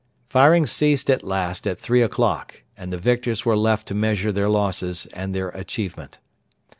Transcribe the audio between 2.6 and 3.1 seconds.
and the